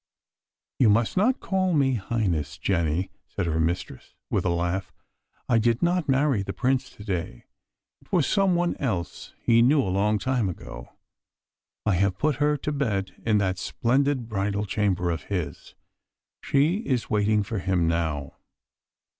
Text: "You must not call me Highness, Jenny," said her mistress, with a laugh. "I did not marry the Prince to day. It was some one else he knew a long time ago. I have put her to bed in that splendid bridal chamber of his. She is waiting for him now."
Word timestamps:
"You 0.79 0.89
must 0.89 1.15
not 1.15 1.39
call 1.39 1.73
me 1.73 1.93
Highness, 1.93 2.57
Jenny," 2.57 3.11
said 3.27 3.45
her 3.45 3.59
mistress, 3.59 4.15
with 4.31 4.45
a 4.45 4.49
laugh. 4.49 4.91
"I 5.47 5.59
did 5.59 5.83
not 5.83 6.09
marry 6.09 6.41
the 6.41 6.53
Prince 6.53 6.89
to 6.89 7.03
day. 7.03 7.45
It 8.01 8.11
was 8.11 8.25
some 8.25 8.55
one 8.55 8.75
else 8.77 9.35
he 9.43 9.61
knew 9.61 9.79
a 9.83 9.93
long 9.93 10.17
time 10.17 10.49
ago. 10.49 10.93
I 11.85 11.93
have 11.97 12.17
put 12.17 12.37
her 12.37 12.57
to 12.57 12.71
bed 12.71 13.13
in 13.27 13.37
that 13.37 13.59
splendid 13.59 14.27
bridal 14.27 14.65
chamber 14.65 15.11
of 15.11 15.25
his. 15.25 15.75
She 16.41 16.77
is 16.77 17.11
waiting 17.11 17.43
for 17.43 17.59
him 17.59 17.87
now." 17.87 18.37